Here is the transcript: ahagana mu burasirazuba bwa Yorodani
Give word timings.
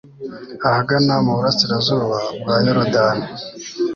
ahagana 0.67 1.13
mu 1.25 1.31
burasirazuba 1.37 2.17
bwa 2.39 2.55
Yorodani 2.65 3.25